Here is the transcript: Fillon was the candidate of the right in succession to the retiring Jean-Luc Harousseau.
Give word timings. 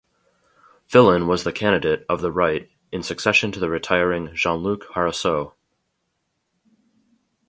Fillon 0.87 1.27
was 1.27 1.43
the 1.43 1.51
candidate 1.53 2.07
of 2.09 2.21
the 2.21 2.31
right 2.31 2.71
in 2.91 3.03
succession 3.03 3.51
to 3.51 3.59
the 3.59 3.69
retiring 3.69 4.31
Jean-Luc 4.33 4.87
Harousseau. 4.95 5.53